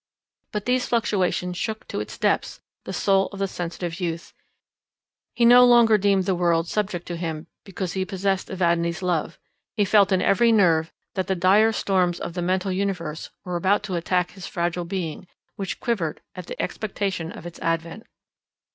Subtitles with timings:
[0.51, 4.33] But these fluctuations shook to its depths the soul of the sensitive youth;
[5.35, 9.37] he no longer deemed the world subject to him, because he possessed Evadne's love;
[9.77, 13.83] he felt in every nerve that the dire storms of the mental universe were about
[13.83, 18.07] to attack his fragile being, which quivered at the expectation of its advent.